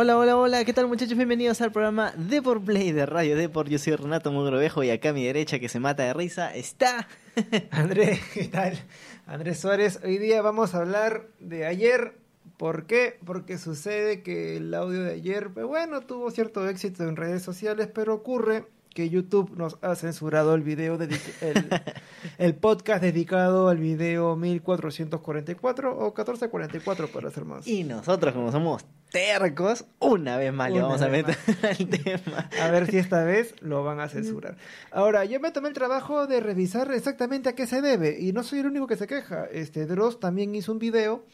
Hola, 0.00 0.16
hola, 0.16 0.36
hola, 0.36 0.64
¿qué 0.64 0.72
tal 0.72 0.86
muchachos? 0.86 1.16
Bienvenidos 1.16 1.60
al 1.60 1.72
programa 1.72 2.12
Deport 2.16 2.64
Play 2.64 2.92
de 2.92 3.04
Radio 3.04 3.36
Deport. 3.36 3.68
Yo 3.68 3.80
soy 3.80 3.96
Renato 3.96 4.30
Mugrovejo 4.30 4.84
y 4.84 4.90
acá 4.90 5.08
a 5.08 5.12
mi 5.12 5.24
derecha 5.24 5.58
que 5.58 5.68
se 5.68 5.80
mata 5.80 6.04
de 6.04 6.14
risa 6.14 6.54
está... 6.54 7.08
Andrés, 7.72 8.20
¿qué 8.32 8.44
tal? 8.44 8.78
Andrés 9.26 9.58
Suárez, 9.58 9.98
hoy 10.04 10.18
día 10.18 10.40
vamos 10.40 10.76
a 10.76 10.82
hablar 10.82 11.26
de 11.40 11.66
ayer. 11.66 12.14
¿Por 12.58 12.86
qué? 12.86 13.18
Porque 13.26 13.58
sucede 13.58 14.22
que 14.22 14.58
el 14.58 14.72
audio 14.72 15.02
de 15.02 15.14
ayer, 15.14 15.50
pues 15.52 15.66
bueno, 15.66 16.00
tuvo 16.02 16.30
cierto 16.30 16.68
éxito 16.68 17.02
en 17.02 17.16
redes 17.16 17.42
sociales, 17.42 17.88
pero 17.92 18.14
ocurre 18.14 18.66
que 18.98 19.10
YouTube 19.10 19.56
nos 19.56 19.78
ha 19.80 19.94
censurado 19.94 20.56
el 20.56 20.62
video, 20.62 20.98
el, 21.00 21.08
el, 22.38 22.54
podcast 22.56 23.00
dedicado 23.00 23.68
al 23.68 23.78
video 23.78 24.34
1444 24.34 25.96
o 25.96 26.06
1444 26.06 27.06
para 27.06 27.30
ser 27.30 27.44
más. 27.44 27.64
Y 27.68 27.84
nosotros 27.84 28.34
como 28.34 28.50
somos 28.50 28.84
tercos, 29.12 29.84
una 30.00 30.36
vez 30.36 30.52
más 30.52 30.72
le 30.72 30.82
vamos 30.82 31.00
a 31.00 31.06
meter 31.06 31.36
al 31.62 31.76
tema. 31.76 32.50
A 32.60 32.72
ver 32.72 32.90
si 32.90 32.98
esta 32.98 33.22
vez 33.22 33.54
lo 33.60 33.84
van 33.84 34.00
a 34.00 34.08
censurar. 34.08 34.56
Ahora, 34.90 35.24
yo 35.24 35.38
me 35.38 35.52
tomé 35.52 35.68
el 35.68 35.74
trabajo 35.74 36.26
de 36.26 36.40
revisar 36.40 36.90
exactamente 36.90 37.50
a 37.50 37.54
qué 37.54 37.68
se 37.68 37.80
debe 37.80 38.18
y 38.18 38.32
no 38.32 38.42
soy 38.42 38.58
el 38.58 38.66
único 38.66 38.88
que 38.88 38.96
se 38.96 39.06
queja. 39.06 39.44
Este 39.44 39.86
Dross 39.86 40.18
también 40.18 40.56
hizo 40.56 40.72
un 40.72 40.80
video 40.80 41.24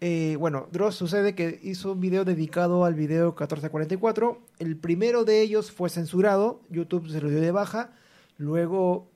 eh, 0.00 0.36
bueno, 0.38 0.68
Dross 0.70 0.96
sucede 0.96 1.34
que 1.34 1.60
hizo 1.62 1.92
un 1.92 2.00
video 2.00 2.24
dedicado 2.24 2.84
al 2.84 2.94
video 2.94 3.28
1444. 3.28 4.40
El 4.58 4.76
primero 4.76 5.24
de 5.24 5.40
ellos 5.40 5.70
fue 5.70 5.88
censurado, 5.88 6.60
YouTube 6.68 7.08
se 7.08 7.20
lo 7.20 7.28
dio 7.28 7.40
de 7.40 7.52
baja. 7.52 7.92
Luego, 8.36 9.08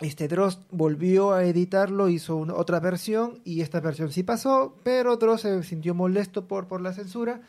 este 0.00 0.28
Dross 0.28 0.60
volvió 0.70 1.32
a 1.32 1.44
editarlo, 1.44 2.08
hizo 2.08 2.38
otra 2.38 2.80
versión 2.80 3.40
y 3.44 3.60
esta 3.60 3.80
versión 3.80 4.10
sí 4.10 4.22
pasó, 4.22 4.76
pero 4.82 5.16
Dross 5.16 5.42
se 5.42 5.62
sintió 5.62 5.94
molesto 5.94 6.48
por, 6.48 6.68
por 6.68 6.80
la 6.80 6.92
censura 6.92 7.42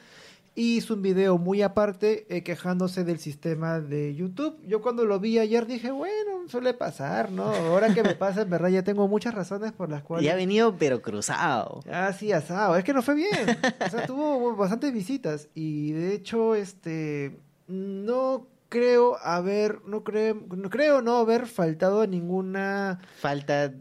hizo 0.60 0.94
un 0.94 1.02
video 1.02 1.38
muy 1.38 1.62
aparte 1.62 2.26
eh, 2.30 2.44
quejándose 2.44 3.04
del 3.04 3.20
sistema 3.20 3.80
de 3.80 4.16
YouTube. 4.16 4.60
Yo 4.66 4.82
cuando 4.82 5.06
lo 5.06 5.20
vi 5.20 5.40
ayer 5.40 5.66
dije, 5.66 5.92
bueno, 5.92 6.48
suele 6.48 6.74
pasar, 6.74 7.32
¿no? 7.32 7.46
Ahora 7.46 7.94
que 7.94 8.04
me 8.04 8.16
pasa, 8.16 8.42
en 8.42 8.50
verdad 8.50 8.70
ya 8.70 8.84
tengo 8.84 9.08
muchas 9.08 9.34
razones 9.34 9.72
por 9.72 9.90
las 9.90 10.04
cuales... 10.04 10.26
Y 10.26 10.30
ha 10.30 10.36
venido 10.36 10.76
pero 10.78 11.02
cruzado. 11.02 11.82
Ah, 11.92 12.14
sí, 12.14 12.32
asado. 12.32 12.76
Es 12.76 12.84
que 12.84 12.94
no 12.94 13.02
fue 13.02 13.16
bien. 13.16 13.58
O 13.86 13.90
sea, 13.90 14.06
tuvo 14.06 14.56
bastantes 14.58 14.94
visitas 14.94 15.48
y 15.54 15.92
de 15.92 16.14
hecho, 16.14 16.56
este, 16.56 17.40
no 17.68 18.48
creo 18.70 19.18
haber, 19.22 19.82
no 19.86 20.04
creo, 20.04 20.42
no 20.56 20.70
creo 20.70 21.02
no 21.02 21.18
haber 21.18 21.48
faltado 21.48 22.06
ninguna 22.08 23.00
falta 23.18 23.74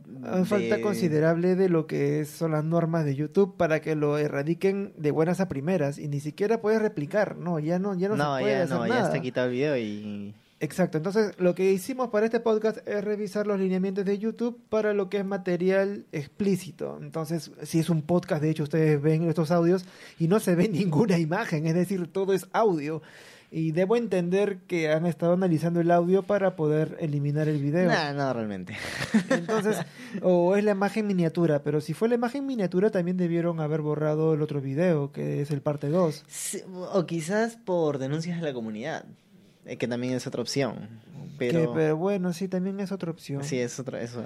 falta 0.45 0.81
considerable 0.81 1.55
de 1.55 1.69
lo 1.69 1.87
que 1.87 2.25
son 2.25 2.53
las 2.53 2.65
normas 2.65 3.05
de 3.05 3.15
YouTube 3.15 3.57
para 3.57 3.81
que 3.81 3.95
lo 3.95 4.19
erradiquen 4.19 4.93
de 4.97 5.11
buenas 5.11 5.41
a 5.41 5.49
primeras 5.49 5.99
y 5.99 6.09
ni 6.09 6.21
siquiera 6.21 6.61
puedes 6.61 6.83
replicar, 6.83 7.37
no, 7.37 7.59
ya 7.59 7.79
no, 7.79 7.95
ya 7.95 8.09
no, 8.09 8.17
se 8.17 8.43
puede 8.43 8.57
ya 8.57 8.63
hacer 8.65 8.77
no, 8.77 8.87
nada. 8.87 9.01
ya 9.01 9.07
está 9.07 9.21
quitado 9.21 9.47
el 9.47 9.53
video 9.53 9.77
y 9.77 10.35
Exacto, 10.61 10.99
entonces 10.99 11.35
lo 11.39 11.55
que 11.55 11.71
hicimos 11.71 12.09
para 12.09 12.27
este 12.27 12.41
podcast 12.41 12.79
es 12.89 13.05
revisar 13.05 13.47
los 13.47 13.61
lineamientos 13.61 14.05
de 14.05 14.19
YouTube 14.19 14.61
para 14.69 14.93
lo 14.93 15.09
que 15.09 15.19
es 15.19 15.25
material 15.25 16.07
explícito. 16.11 16.99
Entonces, 17.01 17.53
si 17.63 17.79
es 17.79 17.89
un 17.89 18.03
podcast, 18.03 18.43
de 18.43 18.51
hecho 18.51 18.65
ustedes 18.65 19.01
ven 19.01 19.29
estos 19.29 19.53
audios 19.53 19.85
y 20.19 20.27
no 20.27 20.41
se 20.41 20.57
ve 20.57 20.69
ninguna 20.69 21.17
imagen, 21.17 21.67
es 21.69 21.75
decir, 21.75 22.09
todo 22.09 22.33
es 22.33 22.49
audio. 22.53 23.03
Y 23.51 23.73
debo 23.73 23.97
entender 23.97 24.59
que 24.67 24.91
han 24.93 25.07
estado 25.07 25.33
analizando 25.33 25.81
el 25.81 25.91
audio 25.91 26.23
para 26.23 26.55
poder 26.55 26.99
eliminar 27.01 27.49
el 27.49 27.63
video. 27.63 27.91
No, 27.91 28.13
no, 28.13 28.33
realmente. 28.35 28.77
Entonces, 29.31 29.79
o 30.21 30.55
es 30.55 30.65
la 30.65 30.73
imagen 30.73 31.07
miniatura, 31.07 31.63
pero 31.63 31.81
si 31.81 31.95
fue 31.95 32.09
la 32.09 32.17
imagen 32.17 32.45
miniatura 32.45 32.91
también 32.91 33.17
debieron 33.17 33.61
haber 33.61 33.81
borrado 33.81 34.35
el 34.35 34.43
otro 34.43 34.61
video, 34.61 35.13
que 35.13 35.41
es 35.41 35.51
el 35.51 35.63
parte 35.63 35.89
2. 35.89 36.65
o 36.93 37.07
quizás 37.07 37.57
por 37.57 37.99
denuncias 37.99 38.39
de 38.39 38.47
la 38.47 38.53
comunidad, 38.53 39.07
eh, 39.65 39.79
que 39.79 39.89
también 39.89 40.13
es 40.13 40.27
otra 40.27 40.43
opción. 40.43 40.89
Pero... 41.39 41.73
pero 41.73 41.97
bueno, 41.97 42.33
sí, 42.33 42.49
también 42.49 42.81
es 42.81 42.93
otra 42.93 43.11
opción. 43.11 43.45
Sí, 43.45 43.59
es 43.59 43.79
otra. 43.79 44.03
Eso. 44.03 44.23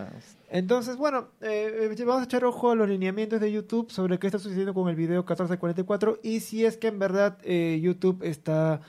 Entonces, 0.51 0.97
bueno, 0.97 1.29
eh, 1.43 1.95
vamos 2.07 2.23
a 2.23 2.25
echar 2.25 2.45
ojo 2.45 2.71
a 2.71 2.75
los 2.75 2.89
lineamientos 2.89 3.41
de 3.41 3.53
YouTube 3.53 3.91
sobre 3.91 4.19
qué 4.19 4.27
está 4.27 4.39
sucediendo 4.39 4.75
con 4.75 4.89
el 4.89 4.97
video 4.97 5.21
1444 5.21 6.21
y 6.23 6.41
si 6.41 6.65
es 6.65 6.77
que 6.77 6.89
en 6.89 6.99
verdad 6.99 7.39
eh, 7.45 7.79
YouTube 7.83 8.23
está 8.23 8.81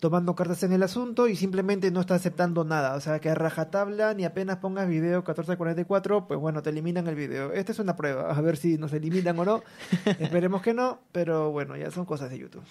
tomando 0.00 0.34
cartas 0.34 0.62
en 0.62 0.72
el 0.72 0.82
asunto 0.82 1.28
y 1.28 1.36
simplemente 1.36 1.90
no 1.90 2.00
está 2.00 2.14
aceptando 2.14 2.64
nada. 2.64 2.94
O 2.94 3.00
sea, 3.00 3.20
que 3.20 3.28
a 3.28 3.34
rajatabla 3.34 4.14
ni 4.14 4.24
apenas 4.24 4.56
pongas 4.56 4.88
video 4.88 5.18
1444, 5.18 6.26
pues 6.26 6.40
bueno, 6.40 6.62
te 6.62 6.70
eliminan 6.70 7.06
el 7.06 7.14
video. 7.14 7.52
Esta 7.52 7.72
es 7.72 7.78
una 7.78 7.96
prueba, 7.96 8.32
a 8.32 8.40
ver 8.40 8.56
si 8.56 8.78
nos 8.78 8.92
eliminan 8.92 9.38
o 9.38 9.44
no. 9.44 9.62
Esperemos 10.18 10.62
que 10.62 10.74
no, 10.74 11.00
pero 11.12 11.52
bueno, 11.52 11.76
ya 11.76 11.90
son 11.90 12.06
cosas 12.06 12.30
de 12.30 12.38
YouTube. 12.38 12.64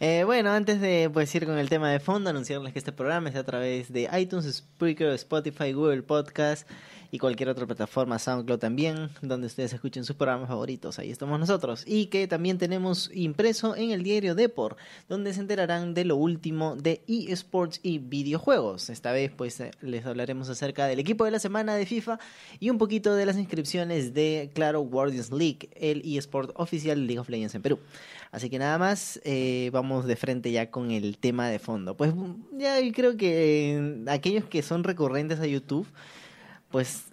Eh, 0.00 0.24
bueno, 0.24 0.50
antes 0.50 0.80
de 0.80 1.08
pues, 1.12 1.32
ir 1.36 1.46
con 1.46 1.56
el 1.56 1.68
tema 1.68 1.88
de 1.90 2.00
fondo, 2.00 2.30
anunciarles 2.30 2.72
que 2.72 2.80
este 2.80 2.92
programa 2.92 3.28
es 3.28 3.36
a 3.36 3.44
través 3.44 3.92
de 3.92 4.10
iTunes, 4.18 4.52
Spreaker, 4.52 5.10
Spotify, 5.10 5.72
Google 5.72 6.02
Podcast 6.02 6.68
y 7.14 7.18
cualquier 7.20 7.48
otra 7.48 7.64
plataforma, 7.64 8.18
SoundCloud 8.18 8.58
también, 8.58 9.08
donde 9.22 9.46
ustedes 9.46 9.72
escuchen 9.72 10.04
sus 10.04 10.16
programas 10.16 10.48
favoritos. 10.48 10.98
Ahí 10.98 11.12
estamos 11.12 11.38
nosotros. 11.38 11.84
Y 11.86 12.06
que 12.06 12.26
también 12.26 12.58
tenemos 12.58 13.08
impreso 13.14 13.76
en 13.76 13.92
el 13.92 14.02
diario 14.02 14.34
Deport, 14.34 14.76
donde 15.08 15.32
se 15.32 15.38
enterarán 15.38 15.94
de 15.94 16.04
lo 16.04 16.16
último 16.16 16.74
de 16.74 17.02
eSports 17.06 17.78
y 17.84 17.98
videojuegos. 17.98 18.90
Esta 18.90 19.12
vez 19.12 19.30
pues 19.30 19.60
eh, 19.60 19.70
les 19.80 20.04
hablaremos 20.04 20.48
acerca 20.48 20.86
del 20.88 20.98
equipo 20.98 21.24
de 21.24 21.30
la 21.30 21.38
semana 21.38 21.76
de 21.76 21.86
FIFA 21.86 22.18
y 22.58 22.70
un 22.70 22.78
poquito 22.78 23.14
de 23.14 23.26
las 23.26 23.38
inscripciones 23.38 24.12
de 24.12 24.50
Claro 24.52 24.80
Guardians 24.80 25.30
League, 25.30 25.70
el 25.76 26.02
eSport 26.04 26.50
oficial 26.56 26.98
de 26.98 27.06
League 27.06 27.20
of 27.20 27.28
Legends 27.28 27.54
en 27.54 27.62
Perú. 27.62 27.78
Así 28.32 28.50
que 28.50 28.58
nada 28.58 28.76
más, 28.76 29.20
eh, 29.22 29.70
vamos 29.72 30.06
de 30.06 30.16
frente 30.16 30.50
ya 30.50 30.72
con 30.72 30.90
el 30.90 31.16
tema 31.18 31.48
de 31.48 31.60
fondo. 31.60 31.96
Pues 31.96 32.12
ya 32.58 32.74
creo 32.92 33.16
que 33.16 34.02
aquellos 34.08 34.46
que 34.46 34.62
son 34.62 34.82
recurrentes 34.82 35.38
a 35.38 35.46
YouTube, 35.46 35.86
pues 36.74 37.04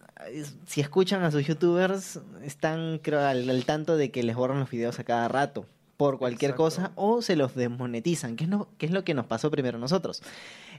si 0.66 0.82
escuchan 0.82 1.22
a 1.22 1.30
sus 1.30 1.46
youtubers, 1.46 2.20
están 2.44 2.98
creo 2.98 3.20
al, 3.20 3.64
tanto 3.64 3.96
de 3.96 4.10
que 4.10 4.24
les 4.24 4.36
borran 4.36 4.60
los 4.60 4.72
videos 4.72 4.98
a 4.98 5.04
cada 5.04 5.28
rato 5.28 5.68
por 5.98 6.18
cualquier 6.18 6.56
cosa 6.56 6.94
o 6.96 7.22
se 7.22 7.36
los 7.36 7.54
desmonetizan, 7.54 8.38
que 8.38 8.46
es, 8.46 8.50
lo, 8.50 8.70
que 8.80 8.88
es 8.88 8.92
lo 8.92 9.04
que 9.04 9.14
nos 9.14 9.28
pasó 9.28 9.52
primero 9.52 9.78
a 9.78 9.80
nosotros. 9.80 10.24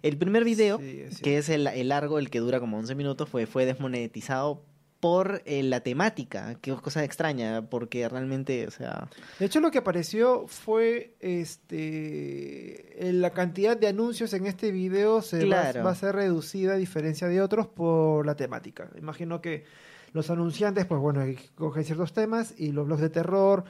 El 0.02 0.16
primer 0.16 0.42
video, 0.42 0.78
que 0.78 1.38
es 1.38 1.48
el, 1.48 1.68
el, 1.68 1.90
largo, 1.90 2.18
el 2.18 2.28
que 2.28 2.40
dura 2.40 2.58
como 2.58 2.76
11 2.76 2.96
minutos, 2.96 3.28
fue, 3.28 3.46
fue 3.46 3.66
desmonetizado 3.66 4.64
por 5.02 5.42
eh, 5.46 5.64
la 5.64 5.80
temática, 5.80 6.54
que 6.60 6.70
es 6.70 6.80
cosa 6.80 7.02
extraña, 7.02 7.68
porque 7.68 8.08
realmente, 8.08 8.68
o 8.68 8.70
sea... 8.70 9.08
De 9.40 9.46
hecho, 9.46 9.58
lo 9.58 9.72
que 9.72 9.78
apareció 9.78 10.46
fue 10.46 11.16
este 11.18 13.10
la 13.12 13.30
cantidad 13.30 13.76
de 13.76 13.88
anuncios 13.88 14.32
en 14.32 14.46
este 14.46 14.70
video 14.70 15.20
se 15.20 15.44
va, 15.46 15.90
a 15.90 15.94
ser 15.96 16.14
reducida 16.14 16.74
a 16.74 16.76
diferencia 16.76 17.26
de 17.26 17.42
otros 17.42 17.66
por 17.66 18.24
la 18.24 18.36
temática. 18.36 18.90
Imagino 18.96 19.40
que 19.40 19.64
los 20.12 20.30
anunciantes, 20.30 20.86
pues 20.86 21.00
bueno, 21.00 21.24
cogen 21.56 21.82
ciertos 21.82 22.12
temas 22.12 22.54
y 22.56 22.70
los 22.70 22.86
blogs 22.86 23.02
de 23.02 23.10
terror, 23.10 23.64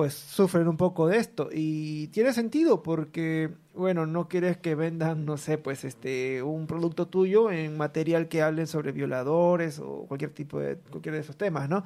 pues 0.00 0.14
sufren 0.14 0.66
un 0.66 0.78
poco 0.78 1.08
de 1.08 1.18
esto 1.18 1.50
y 1.52 2.06
tiene 2.06 2.32
sentido 2.32 2.82
porque 2.82 3.50
bueno 3.74 4.06
no 4.06 4.28
quieres 4.28 4.56
que 4.56 4.74
vendan 4.74 5.26
no 5.26 5.36
sé 5.36 5.58
pues 5.58 5.84
este 5.84 6.42
un 6.42 6.66
producto 6.66 7.06
tuyo 7.06 7.50
en 7.50 7.76
material 7.76 8.26
que 8.28 8.40
hablen 8.40 8.66
sobre 8.66 8.92
violadores 8.92 9.78
o 9.78 10.06
cualquier 10.08 10.30
tipo 10.30 10.58
de 10.58 10.78
cualquier 10.78 11.16
de 11.16 11.20
esos 11.20 11.36
temas 11.36 11.68
no 11.68 11.84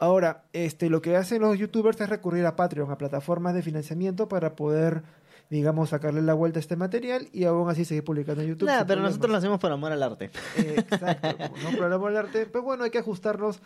ahora 0.00 0.42
este 0.52 0.90
lo 0.90 1.00
que 1.00 1.14
hacen 1.14 1.42
los 1.42 1.56
youtubers 1.56 2.00
es 2.00 2.08
recurrir 2.08 2.44
a 2.44 2.56
Patreon 2.56 2.90
a 2.90 2.98
plataformas 2.98 3.54
de 3.54 3.62
financiamiento 3.62 4.26
para 4.26 4.56
poder 4.56 5.04
digamos, 5.50 5.90
sacarle 5.90 6.22
la 6.22 6.34
vuelta 6.34 6.58
a 6.58 6.60
este 6.60 6.74
material 6.74 7.28
y 7.32 7.44
aún 7.44 7.68
así 7.68 7.84
seguir 7.84 8.02
publicando 8.02 8.42
en 8.42 8.48
YouTube. 8.48 8.66
Nada, 8.66 8.86
pero 8.86 9.02
nosotros 9.02 9.30
lo 9.30 9.36
hacemos 9.36 9.60
por 9.60 9.70
amor 9.70 9.92
al 9.92 10.02
arte. 10.02 10.30
exacto, 10.56 11.28
no 11.62 11.76
por 11.76 11.92
amor 11.92 12.10
al 12.10 12.16
arte. 12.16 12.46
Pues 12.46 12.64
bueno, 12.64 12.82
hay 12.82 12.90
que 12.90 12.98
ajustarnos 12.98 13.60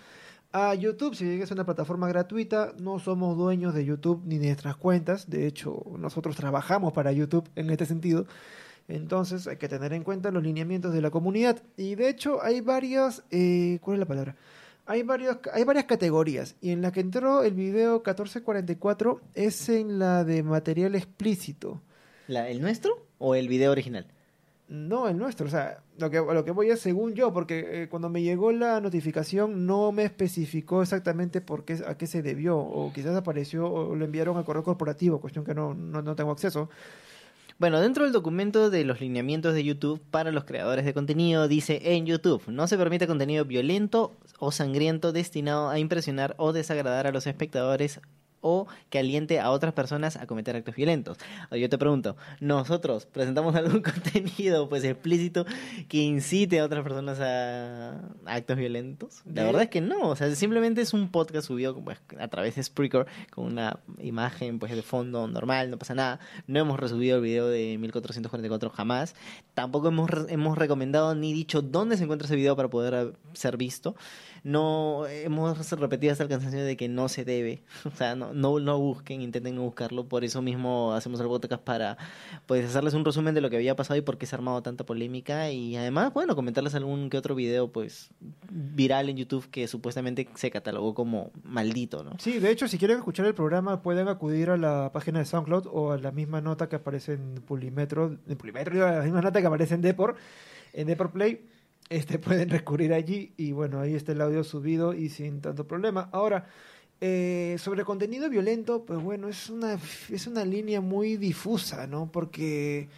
a 0.53 0.75
YouTube, 0.75 1.15
si 1.15 1.25
bien 1.25 1.43
es 1.43 1.51
una 1.51 1.65
plataforma 1.65 2.09
gratuita, 2.09 2.73
no 2.79 2.99
somos 2.99 3.37
dueños 3.37 3.75
de 3.75 3.85
YouTube 3.85 4.23
ni 4.25 4.39
de 4.39 4.47
nuestras 4.47 4.77
cuentas. 4.77 5.29
De 5.29 5.47
hecho, 5.47 5.85
nosotros 5.99 6.37
trabajamos 6.37 6.93
para 6.93 7.13
YouTube 7.13 7.49
en 7.55 7.71
este 7.71 7.87
sentido. 7.87 8.27
Entonces 8.89 9.47
hay 9.47 9.59
que 9.59 9.69
tener 9.69 9.93
en 9.93 10.03
cuenta 10.03 10.31
los 10.31 10.43
lineamientos 10.43 10.95
de 10.95 11.03
la 11.03 11.11
comunidad. 11.11 11.63
Y 11.77 11.95
de 11.95 12.09
hecho 12.09 12.43
hay 12.43 12.63
varias... 12.63 13.25
Eh, 13.31 13.79
¿Cuál 13.83 13.97
es 13.97 14.01
la 14.01 14.07
palabra? 14.07 14.37
Hay, 14.87 15.03
varios, 15.03 15.39
hay 15.53 15.65
varias 15.65 15.85
categorías. 15.85 16.57
Y 16.63 16.71
en 16.71 16.81
la 16.81 16.93
que 16.93 17.01
entró 17.01 17.43
el 17.43 17.53
video 17.53 17.97
1444 17.97 19.21
es 19.35 19.69
en 19.69 19.99
la 19.99 20.25
de 20.25 20.43
material 20.43 20.95
explícito. 20.95 21.83
¿La, 22.27 22.49
¿El 22.49 22.63
nuestro 22.63 23.07
o 23.19 23.35
el 23.35 23.49
video 23.49 23.71
original? 23.73 24.07
No, 24.69 25.09
el 25.09 25.17
nuestro. 25.17 25.47
O 25.47 25.51
sea, 25.51 25.83
lo 25.99 26.11
que, 26.11 26.19
lo 26.19 26.45
que 26.45 26.51
voy 26.51 26.69
es 26.71 26.81
según 26.81 27.15
yo, 27.15 27.33
porque 27.33 27.85
eh, 27.85 27.89
cuando 27.89 28.11
me 28.11 28.23
llegó 28.23 28.53
la 28.53 28.81
notificación 28.81 29.67
no 29.67 29.93
me 29.93 30.05
especificó 30.05 30.83
exactamente 30.83 31.41
por 31.41 31.65
qué, 31.65 31.79
a 31.87 31.97
qué 31.97 32.07
se 32.07 32.21
debió, 32.23 32.59
o 32.59 32.93
quizás 32.93 33.17
apareció 33.17 33.71
o 33.71 33.97
lo 33.97 34.05
enviaron 34.05 34.37
al 34.37 34.45
correo 34.45 34.63
corporativo, 34.63 35.21
cuestión 35.21 35.45
que 35.45 35.55
no, 35.55 35.73
no, 35.73 36.03
no 36.03 36.15
tengo 36.15 36.33
acceso. 36.33 36.69
Bueno, 37.59 37.81
dentro 37.81 38.05
del 38.05 38.13
documento 38.13 38.71
de 38.71 38.85
los 38.85 39.01
lineamientos 39.01 39.53
de 39.53 39.65
YouTube 39.65 40.01
para 40.13 40.31
los 40.31 40.45
creadores 40.45 40.85
de 40.85 40.95
contenido 40.95 41.49
dice 41.49 41.81
en 41.97 42.07
YouTube 42.07 42.41
no 42.47 42.69
se 42.69 42.79
permite 42.79 43.09
contenido 43.09 43.45
violento 43.47 44.17
o 44.39 44.53
sangriento 44.53 45.11
destinado 45.11 45.69
a 45.69 45.81
impresionar 45.81 46.37
o 46.39 46.53
desagradar 46.53 47.09
a 47.09 47.11
los 47.11 47.27
espectadores 47.27 48.01
o 48.49 48.67
que 48.89 48.99
aliente 48.99 49.41
a 49.41 49.51
otras 49.51 49.75
personas 49.75 50.17
a 50.17 50.27
cometer 50.27 50.57
actos 50.57 50.75
violentos. 50.75 51.19
Yo 51.51 51.69
te 51.69 51.77
pregunto, 51.77 52.17
¿nosotros 52.41 53.05
presentamos 53.07 53.55
algún 53.57 53.83
contenido 53.83 54.69
pues 54.69 54.85
explícito 54.85 55.45
que 55.89 55.99
incite 55.99 56.61
a 56.61 56.65
otras 56.65 56.83
personas 56.83 57.21
a, 57.21 58.01
actos 58.25 58.57
violentos? 58.57 59.23
La 59.27 59.45
verdad 59.45 59.63
es 59.63 59.69
que 59.69 59.81
no, 59.81 60.09
o 60.09 60.17
sea, 60.17 60.35
simplemente 60.35 60.81
es 60.81 60.95
un 60.95 61.11
podcast 61.11 61.47
subido 61.47 61.79
pues, 61.83 61.99
a 62.19 62.29
través 62.29 62.57
de 62.57 62.63
Spreaker 62.63 63.07
con 63.31 63.45
una 63.45 63.79
imagen 63.99 64.59
pues 64.59 64.75
de 64.75 64.83
fondo 64.83 65.29
normal, 65.29 65.71
no 65.71 65.79
pasa 65.79 65.95
nada. 65.95 66.21
No 66.47 66.59
hemos 66.59 66.81
resubido 66.81 67.17
el 67.17 67.23
video 67.23 67.49
de 67.49 67.77
1444 67.79 68.71
jamás. 68.71 69.15
Tampoco 69.55 69.89
hemos, 69.89 70.11
hemos 70.29 70.57
recomendado 70.57 71.15
ni 71.15 71.33
dicho 71.33 71.61
dónde 71.61 71.97
se 71.97 72.05
encuentra 72.05 72.27
ese 72.27 72.37
video 72.37 72.57
para 72.57 72.69
poder 72.69 73.13
ser 73.35 73.57
visto 73.57 73.95
no 74.43 75.07
hemos 75.07 75.71
repetido 75.73 76.13
hasta 76.13 76.25
el 76.25 76.31
cansancio 76.31 76.65
de 76.65 76.77
que 76.77 76.89
no 76.89 77.09
se 77.09 77.25
debe, 77.25 77.63
o 77.85 77.95
sea, 77.95 78.15
no, 78.15 78.33
no, 78.39 78.61
no 78.61 78.79
busquen, 78.79 79.21
intenten 79.21 79.57
buscarlo, 79.59 80.09
por 80.09 80.25
eso 80.25 80.43
mismo 80.43 80.93
hacemos 80.93 81.21
el 81.21 81.27
podcast 81.27 81.63
para 81.63 81.99
pues 82.47 82.65
hacerles 82.65 82.95
un 82.95 83.05
resumen 83.05 83.35
de 83.35 83.41
lo 83.41 83.51
que 83.51 83.57
había 83.57 83.77
pasado 83.77 83.99
y 83.99 84.03
por 84.03 84.19
qué 84.19 84.27
se 84.27 84.35
ha 84.35 84.39
armado 84.39 84.63
tanta 84.63 84.85
polémica 84.85 85.51
y 85.51 85.77
además, 85.77 86.13
bueno, 86.15 86.35
comentarles 86.35 86.75
algún 86.75 87.11
que 87.11 87.19
otro 87.19 87.35
video 87.35 87.73
pues 87.73 88.11
viral 88.51 89.09
en 89.09 89.17
YouTube 89.17 89.49
que 89.51 89.67
supuestamente 89.67 90.29
se 90.35 90.51
catalogó 90.51 90.95
como 90.95 91.31
maldito, 91.43 92.05
¿no? 92.05 92.13
Sí, 92.19 92.39
de 92.39 92.51
hecho, 92.51 92.69
si 92.69 92.79
quieren 92.79 92.99
escuchar 92.99 93.27
el 93.27 93.35
programa 93.35 93.83
pueden 93.83 94.09
acudir 94.09 94.51
a 94.51 94.57
la 94.57 94.91
página 94.93 95.19
de 95.19 95.25
SoundCloud 95.25 95.67
o 95.71 95.93
a 95.93 95.99
la 95.99 96.13
misma 96.13 96.41
nota 96.41 96.69
que 96.69 96.77
aparece 96.77 97.15
en 97.15 97.35
Pulimetro, 97.37 98.17
en 98.29 98.37
Pulimetro, 98.37 98.87
a 98.87 98.93
la 98.93 99.03
misma 99.03 99.21
nota 99.21 99.41
que 99.41 99.47
aparece 99.47 99.75
en 99.75 99.83
Depor, 99.83 100.17
en 100.73 100.87
Depor 100.87 101.11
Play 101.11 101.45
este, 101.89 102.19
pueden 102.19 102.51
recurrir 102.51 102.93
allí 102.93 103.33
y 103.37 103.53
bueno, 103.53 103.81
ahí 103.81 103.95
está 103.95 104.13
el 104.13 104.21
audio 104.21 104.45
subido 104.45 104.95
y 104.95 105.09
sin 105.09 105.41
tanto 105.41 105.67
problema. 105.67 106.09
Ahora, 106.13 106.47
eh, 107.01 107.57
sobre 107.59 107.85
contenido 107.85 108.29
violento, 108.29 108.85
pues 108.85 109.01
bueno, 109.01 109.29
es 109.29 109.51
una, 109.51 109.79
es 110.11 110.27
una 110.27 110.45
línea 110.45 110.81
muy 110.81 111.17
difusa, 111.17 111.87
¿no? 111.87 112.11
Porque, 112.11 112.89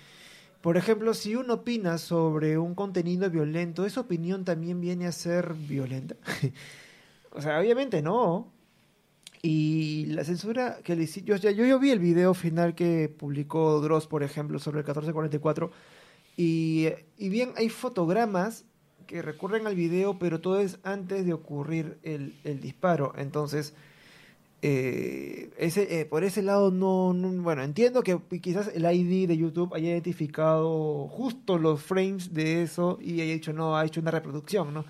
por 0.62 0.78
ejemplo, 0.78 1.12
si 1.12 1.36
uno 1.36 1.54
opina 1.54 1.98
sobre 1.98 2.56
un 2.56 2.74
contenido 2.74 3.28
violento, 3.28 3.84
¿esa 3.84 4.00
opinión 4.00 4.44
también 4.44 4.80
viene 4.80 5.06
a 5.06 5.12
ser 5.12 5.52
violenta? 5.52 6.16
o 7.32 7.42
sea, 7.42 7.60
obviamente 7.60 8.00
no. 8.00 8.50
Y 9.42 10.06
la 10.06 10.24
censura 10.24 10.78
que 10.82 10.96
le 10.96 11.06
yo, 11.06 11.36
yo, 11.36 11.50
yo 11.50 11.78
vi 11.78 11.90
el 11.90 11.98
video 11.98 12.34
final 12.34 12.74
que 12.74 13.08
publicó 13.08 13.80
Dross, 13.80 14.06
por 14.06 14.22
ejemplo, 14.22 14.58
sobre 14.58 14.80
el 14.80 14.84
1444. 14.84 15.70
Y, 16.36 16.88
y 17.18 17.28
bien, 17.28 17.52
hay 17.56 17.68
fotogramas 17.68 18.64
que 19.10 19.22
recurren 19.22 19.66
al 19.66 19.74
video, 19.74 20.20
pero 20.20 20.40
todo 20.40 20.60
es 20.60 20.78
antes 20.84 21.26
de 21.26 21.32
ocurrir 21.32 21.98
el, 22.04 22.32
el 22.44 22.60
disparo. 22.60 23.12
Entonces, 23.16 23.74
eh, 24.62 25.50
ese, 25.58 26.00
eh, 26.00 26.04
por 26.04 26.22
ese 26.22 26.42
lado 26.42 26.70
no, 26.70 27.12
bueno, 27.42 27.64
entiendo 27.64 28.04
que 28.04 28.20
quizás 28.40 28.70
el 28.72 28.84
ID 28.84 29.26
de 29.26 29.36
YouTube 29.36 29.74
haya 29.74 29.88
identificado 29.88 31.08
justo 31.08 31.58
los 31.58 31.82
frames 31.82 32.32
de 32.32 32.62
eso 32.62 32.98
y 33.00 33.20
haya 33.20 33.32
dicho, 33.32 33.52
no, 33.52 33.76
ha 33.76 33.84
hecho 33.84 34.00
una 34.00 34.12
reproducción, 34.12 34.72
¿no? 34.72 34.84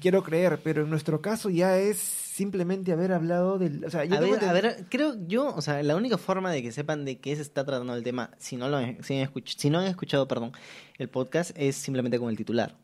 Quiero 0.00 0.24
creer, 0.24 0.58
pero 0.64 0.82
en 0.82 0.90
nuestro 0.90 1.20
caso 1.20 1.48
ya 1.48 1.78
es 1.78 1.98
simplemente 1.98 2.90
haber 2.90 3.12
hablado 3.12 3.56
del... 3.56 3.84
O 3.84 3.90
sea, 3.90 4.00
a, 4.00 4.20
ver, 4.20 4.44
a 4.44 4.52
ver, 4.52 4.86
creo 4.88 5.14
yo, 5.28 5.54
o 5.54 5.62
sea, 5.62 5.80
la 5.84 5.94
única 5.94 6.18
forma 6.18 6.50
de 6.50 6.60
que 6.60 6.72
sepan 6.72 7.04
de 7.04 7.18
qué 7.18 7.36
se 7.36 7.42
está 7.42 7.64
tratando 7.64 7.94
el 7.94 8.02
tema, 8.02 8.30
si 8.38 8.56
no, 8.56 8.68
lo, 8.68 8.80
si, 9.02 9.22
si 9.44 9.70
no 9.70 9.78
han 9.78 9.86
escuchado, 9.86 10.26
perdón, 10.26 10.50
el 10.98 11.08
podcast, 11.08 11.52
es 11.56 11.76
simplemente 11.76 12.18
con 12.18 12.30
el 12.30 12.36
titular. 12.36 12.74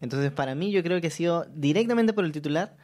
Entonces, 0.00 0.32
para 0.32 0.54
mí, 0.54 0.70
yo 0.70 0.82
creo 0.82 1.00
que 1.00 1.08
ha 1.08 1.10
sido 1.10 1.46
directamente 1.54 2.12
por 2.12 2.24
el 2.24 2.32
titular. 2.32 2.76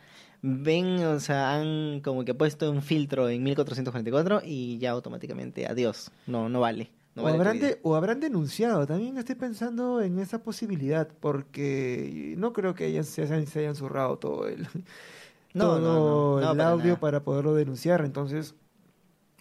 Ven, 0.43 1.05
o 1.05 1.21
sea, 1.21 1.55
han 1.55 2.01
como 2.01 2.25
que 2.25 2.35
puesto 2.35 2.71
un 2.71 2.83
filtro 2.83 3.29
en 3.29 3.43
1444 3.43 4.43
y 4.45 4.79
ya 4.79 4.93
automáticamente, 4.93 5.67
adiós, 5.67 6.11
no, 6.27 6.49
no 6.49 6.61
vale. 6.61 6.91
o, 7.15 7.29
habrán 7.29 7.61
o 7.83 7.95
habrán 7.95 8.21
denunciado, 8.21 8.87
también 8.87 9.19
estoy 9.19 9.35
pensando 9.35 10.01
en 10.01 10.19
esa 10.19 10.43
posibilidad, 10.43 11.09
porque 11.21 12.35
no 12.39 12.55
creo 12.55 12.75
que 12.75 12.87
ellos 12.87 13.07
se 13.07 13.23
hayan, 13.23 13.47
se 13.47 13.59
hayan 13.59 13.75
zurrado 13.75 14.17
todo 14.17 14.49
el, 14.49 14.67
no, 15.53 15.79
todo 15.79 16.53
el 16.53 16.61
audio 16.63 16.99
para 16.99 17.23
poderlo 17.23 17.55
denunciar. 17.55 18.03
Entonces, 18.03 18.55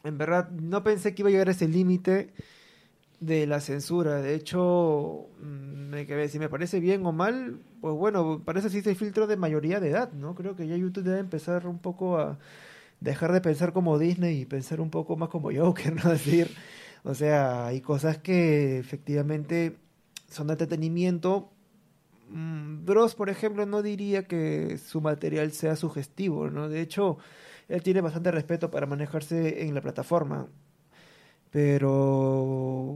en 0.04 0.18
verdad, 0.18 0.50
no 0.50 0.84
pensé 0.84 1.16
que 1.16 1.22
iba 1.22 1.30
a 1.30 1.32
llegar 1.32 1.48
a 1.48 1.52
ese 1.52 1.70
límite 1.70 2.34
de 3.20 3.48
la 3.48 3.60
censura. 3.60 4.22
De 4.22 4.36
hecho, 4.36 5.28
mm, 5.42 5.90
me, 5.90 6.28
si 6.30 6.40
me 6.40 6.50
parece 6.50 6.80
bien 6.80 7.06
o 7.06 7.12
mal, 7.12 7.60
pues 7.82 7.96
bueno, 7.96 8.44
parece 8.46 8.70
que 8.82 8.90
el 8.90 8.96
filtro 8.96 9.28
de 9.28 9.38
mayoría 9.38 9.80
de 9.80 9.90
edad, 9.90 10.12
¿no? 10.14 10.36
Creo 10.36 10.56
que 10.56 10.68
ya 10.68 10.76
YouTube 10.78 11.04
debe 11.04 11.20
empezar 11.20 11.68
un 11.68 11.80
poco 11.80 12.18
a 12.20 12.40
dejar 13.02 13.32
de 13.34 13.42
pensar 13.42 13.74
como 13.74 13.98
Disney 14.00 14.42
y 14.42 14.46
pensar 14.46 14.82
un 14.82 14.90
poco 14.92 15.16
más 15.18 15.30
como 15.30 15.52
Joker, 15.56 15.94
¿no? 16.04 16.12
decir, 16.12 16.50
o 17.04 17.14
sea, 17.16 17.68
hay 17.68 17.82
cosas 17.82 18.18
que 18.20 18.80
efectivamente 18.80 19.78
son 20.30 20.48
de 20.48 20.54
entretenimiento. 20.54 21.52
Mm, 22.30 22.86
Bros, 22.86 23.16
por 23.16 23.30
ejemplo, 23.30 23.66
no 23.66 23.82
diría 23.82 24.28
que 24.28 24.78
su 24.78 25.02
material 25.02 25.52
sea 25.52 25.76
sugestivo, 25.76 26.50
¿no? 26.50 26.70
De 26.70 26.82
hecho, 26.82 27.18
él 27.68 27.84
tiene 27.84 28.02
bastante 28.02 28.32
respeto 28.32 28.72
para 28.72 28.86
manejarse 28.88 29.64
en 29.68 29.76
la 29.76 29.82
plataforma 29.82 30.48
pero 31.52 32.30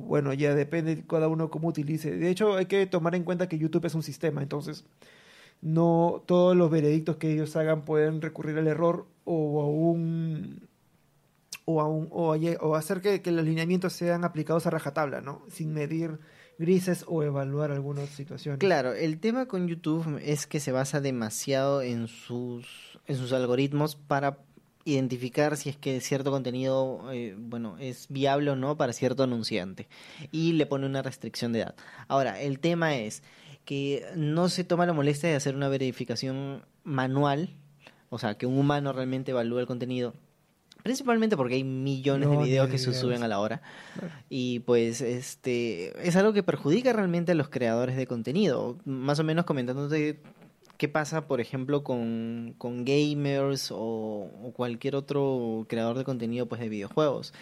bueno, 0.06 0.34
ya 0.34 0.54
depende 0.54 0.96
de 0.96 1.08
cada 1.08 1.28
uno 1.28 1.50
cómo 1.50 1.70
utilice. 1.70 2.16
De 2.16 2.30
hecho, 2.30 2.56
hay 2.56 2.68
que 2.68 2.86
tomar 2.86 3.16
en 3.16 3.24
cuenta 3.24 3.50
que 3.50 3.58
YouTube 3.58 3.86
es 3.86 3.96
un 3.96 4.04
sistema, 4.04 4.42
entonces 4.42 4.86
no 5.62 6.24
todos 6.26 6.56
los 6.56 6.70
veredictos 6.70 7.16
que 7.18 7.32
ellos 7.32 7.56
hagan 7.56 7.86
pueden 7.86 8.22
recurrir 8.22 8.58
al 8.58 8.68
error 8.68 9.08
o 9.24 9.62
a 9.62 9.68
un 9.68 10.68
o, 11.66 11.80
a 11.80 11.88
un, 11.88 12.10
o, 12.12 12.76
hacer 12.76 13.00
que, 13.00 13.22
que, 13.22 13.32
los 13.32 13.46
lineamientos 13.46 13.94
sean 13.94 14.26
aplicados 14.26 14.68
a 14.68 14.70
rajatabla, 14.70 15.22
¿no? 15.22 15.44
Sin 15.50 15.74
medir 15.74 16.20
grises 16.60 17.06
o 17.08 17.24
evaluar 17.24 17.72
algunas 17.72 18.10
situaciones. 18.10 18.60
Claro, 18.60 18.94
el 18.94 19.20
tema 19.20 19.46
con 19.46 19.70
YouTube 19.70 20.20
es 20.22 20.46
que 20.46 20.60
se 20.60 20.74
basa 20.74 21.00
demasiado 21.00 21.82
en 21.82 22.08
sus 22.08 23.00
en 23.08 23.16
sus 23.16 23.34
algoritmos 23.34 23.96
para 23.96 24.40
identificar 24.86 25.58
si 25.58 25.70
es 25.70 25.78
que 25.78 26.02
cierto 26.02 26.32
contenido 26.32 27.12
eh, 27.12 27.36
bueno 27.38 27.78
es 27.80 28.08
viable 28.10 28.52
o 28.52 28.56
no 28.56 28.76
para 28.76 28.94
cierto 28.94 29.24
anunciante 29.24 29.88
y 30.32 30.54
le 30.54 30.66
pone 30.66 30.86
una 30.86 31.02
restricción 31.02 31.54
de 31.54 31.62
edad. 31.62 31.76
Ahora, 32.08 32.42
el 32.42 32.60
tema 32.60 32.98
es 32.98 33.24
que 33.66 34.06
no 34.16 34.50
se 34.50 34.64
toma 34.64 34.86
la 34.86 34.94
molestia 34.94 35.30
de 35.30 35.36
hacer 35.36 35.56
una 35.56 35.70
verificación 35.70 36.66
manual, 36.84 37.50
o 38.10 38.20
sea, 38.20 38.38
que 38.38 38.46
un 38.46 38.58
humano 38.58 38.92
realmente 38.92 39.32
evalúe 39.32 39.60
el 39.60 39.68
contenido, 39.68 40.14
principalmente 40.84 41.38
porque 41.38 41.56
hay 41.56 41.64
millones 41.64 42.30
de 42.30 42.38
videos 42.38 42.70
que 42.70 42.78
se 42.78 42.94
suben 42.94 43.24
a 43.24 43.28
la 43.30 43.40
hora 43.40 43.62
y 44.30 44.60
pues 44.60 45.00
este 45.00 45.94
es 46.06 46.16
algo 46.18 46.34
que 46.34 46.44
perjudica 46.44 46.92
realmente 46.92 47.32
a 47.32 47.36
los 47.36 47.48
creadores 47.48 47.96
de 47.96 48.06
contenido, 48.06 48.78
más 48.84 49.20
o 49.20 49.24
menos 49.24 49.46
comentándote 49.46 50.20
qué 50.84 50.90
pasa, 50.90 51.28
por 51.28 51.40
ejemplo, 51.40 51.82
con, 51.82 52.56
con 52.58 52.84
gamers 52.84 53.70
o, 53.72 54.52
cualquier 54.54 54.98
otro 54.98 55.66
creador 55.70 55.98
de 55.98 56.04
contenido 56.04 56.46
pues, 56.50 56.60
de 56.60 56.68
videojuegos. 56.68 57.34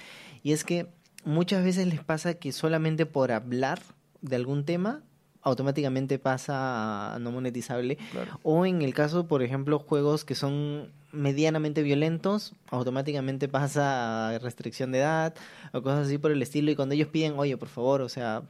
Y 0.43 0.51
es 0.51 0.63
que 0.63 0.85
muchas 1.25 1.63
veces 1.63 1.87
les 1.87 2.03
pasa 2.03 2.35
que 2.35 2.51
solamente 2.51 3.07
por 3.07 3.31
hablar 3.31 3.81
de 4.21 4.35
algún 4.35 4.63
tema 4.63 5.01
automáticamente 5.41 6.19
pasa 6.19 7.15
a 7.15 7.17
no 7.17 7.31
monetizable. 7.31 7.97
O 8.43 8.67
en 8.67 8.83
el 8.83 8.93
caso, 8.93 9.27
por 9.27 9.41
ejemplo, 9.41 9.79
juegos 9.79 10.23
que 10.23 10.35
son 10.35 10.91
medianamente 11.11 11.81
violentos, 11.81 12.53
automáticamente 12.69 13.47
pasa 13.47 14.35
a 14.35 14.37
restricción 14.37 14.91
de 14.91 14.99
edad 14.99 15.33
o 15.73 15.81
cosas 15.81 16.05
así 16.05 16.19
por 16.19 16.29
el 16.29 16.43
estilo. 16.43 16.69
Y 16.69 16.75
cuando 16.75 16.93
ellos 16.93 17.07
piden, 17.07 17.33
oye, 17.39 17.57
por 17.57 17.69
favor, 17.69 18.01
o 18.03 18.09
sea, 18.09 18.43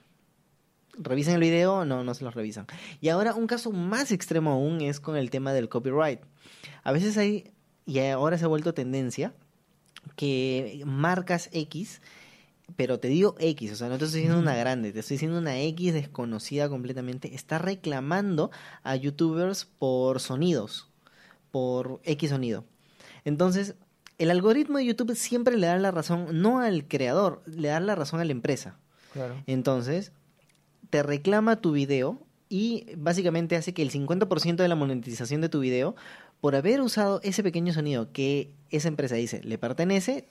revisen 0.98 1.36
el 1.36 1.42
video, 1.42 1.86
no, 1.86 2.04
no 2.04 2.14
se 2.14 2.24
los 2.24 2.34
revisan. 2.34 2.68
Y 3.00 3.10
ahora 3.10 3.34
un 3.34 3.48
caso 3.48 3.72
más 3.72 4.12
extremo 4.12 4.52
aún 4.52 4.82
es 4.82 5.00
con 5.00 5.16
el 5.16 5.30
tema 5.30 5.54
del 5.54 5.70
copyright. 5.70 6.22
A 6.84 6.92
veces 6.92 7.18
hay, 7.18 7.52
y 7.86 8.00
ahora 8.00 8.38
se 8.38 8.46
ha 8.46 8.48
vuelto 8.48 8.74
tendencia, 8.74 9.34
que 10.16 10.82
marcas 10.86 11.50
X, 11.52 12.02
pero 12.76 13.00
te 13.00 13.08
digo 13.08 13.36
X, 13.40 13.72
o 13.74 13.76
sea, 13.76 13.90
no 13.90 13.98
te 13.98 14.06
estoy 14.06 14.22
diciendo 14.22 14.42
una 14.42 14.56
grande, 14.56 14.92
te 14.92 15.00
estoy 15.00 15.16
diciendo 15.16 15.38
una 15.38 15.60
X 15.60 15.94
desconocida 15.94 16.70
completamente, 16.70 17.36
está 17.36 17.60
reclamando 17.60 18.52
a 18.84 18.96
youtubers 18.96 19.66
por 19.66 20.20
sonidos, 20.20 20.90
por 21.52 22.00
X 22.04 22.30
sonido. 22.30 22.66
Entonces, 23.26 23.76
el 24.18 24.32
algoritmo 24.32 24.78
de 24.78 24.86
YouTube 24.86 25.16
siempre 25.16 25.58
le 25.58 25.68
da 25.68 25.78
la 25.78 25.92
razón, 25.92 26.42
no 26.42 26.60
al 26.60 26.88
creador, 26.88 27.44
le 27.46 27.70
da 27.70 27.80
la 27.80 27.96
razón 27.96 28.20
a 28.20 28.26
la 28.26 28.32
empresa. 28.32 28.78
Claro. 29.14 29.36
Entonces, 29.48 30.14
te 30.92 31.02
reclama 31.02 31.56
tu 31.56 31.72
video 31.72 32.20
y 32.50 32.86
básicamente 32.98 33.56
hace 33.56 33.74
que 33.74 33.82
el 33.82 33.92
50% 33.92 34.58
de 34.58 34.68
la 34.68 34.76
monetización 34.76 35.42
de 35.42 35.50
tu 35.50 35.62
video, 35.62 35.96
por 36.42 36.56
haber 36.56 36.82
usado 36.82 37.22
ese 37.24 37.42
pequeño 37.44 37.74
sonido 37.74 38.12
que 38.12 38.52
esa 38.70 38.90
empresa 38.90 39.16
dice 39.16 39.42
le 39.44 39.58
pertenece, 39.58 40.26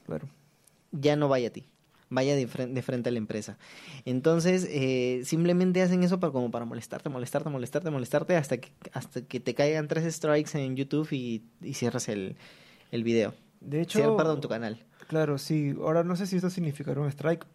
ya 0.93 1.17
no 1.17 1.29
vaya 1.29 1.49
a 1.49 1.51
ti, 1.51 1.65
vaya 2.11 2.37
de 2.37 2.47
frente, 2.47 3.09
a 3.09 3.13
la 3.13 3.19
empresa. 3.19 3.57
Entonces, 4.05 4.69
eh, 4.71 5.23
simplemente 5.25 5.81
hacen 5.81 6.03
eso 6.03 6.21
para, 6.21 6.31
como 6.33 6.51
para 6.51 6.67
molestarte, 6.67 7.09
molestarte, 7.09 7.49
molestarte, 7.49 7.91
molestarte, 7.91 8.37
hasta 8.37 8.59
que, 8.59 8.71
hasta 8.93 9.23
que 9.23 9.41
te 9.41 9.55
caigan 9.55 9.89
tres 9.89 10.15
strikes 10.15 10.59
en 10.59 10.77
YouTube 10.77 11.09
y, 11.13 11.43
cierras 11.73 12.11
el, 12.11 12.37
el 12.93 13.03
video. 13.03 13.33
De 13.63 13.81
hecho, 13.81 14.17
perdón, 14.17 14.43
tu 14.43 14.49
canal. 14.49 14.85
Claro, 15.09 15.39
sí. 15.39 15.75
Ahora 15.81 16.05
no 16.05 16.17
sé 16.17 16.27
si 16.27 16.37
esto 16.37 16.51
significará 16.51 17.01
un 17.01 17.09
strike. 17.09 17.47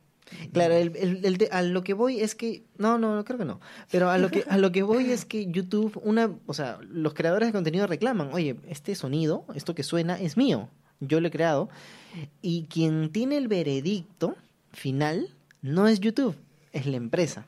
Claro, 0.53 0.73
el, 0.73 0.95
el- 0.95 1.25
el 1.25 1.47
a 1.51 1.61
lo 1.61 1.83
que 1.83 1.93
voy 1.93 2.19
es 2.19 2.33
que 2.35 2.63
no, 2.77 2.97
no, 2.97 3.23
creo 3.25 3.37
que 3.37 3.45
no. 3.45 3.59
Pero 3.91 4.09
a 4.09 4.17
lo 4.17 4.29
que 4.31 4.43
a 4.49 4.57
lo 4.57 4.71
que 4.71 4.81
voy 4.83 5.11
es 5.11 5.23
que 5.25 5.45
YouTube, 5.51 5.99
una, 6.03 6.31
o 6.47 6.53
sea, 6.53 6.79
los 6.89 7.13
creadores 7.13 7.47
de 7.49 7.53
contenido 7.53 7.85
reclaman, 7.87 8.29
oye, 8.33 8.55
este 8.67 8.95
sonido, 8.95 9.45
esto 9.53 9.75
que 9.75 9.83
suena 9.83 10.19
es 10.19 10.35
mío, 10.35 10.69
yo 10.99 11.19
lo 11.21 11.27
he 11.27 11.31
creado, 11.31 11.69
y 12.41 12.63
quien 12.69 13.11
tiene 13.11 13.37
el 13.37 13.47
veredicto 13.47 14.35
final 14.71 15.29
no 15.61 15.87
es 15.87 15.99
YouTube, 15.99 16.35
es 16.73 16.85
la 16.87 16.97
empresa. 16.97 17.45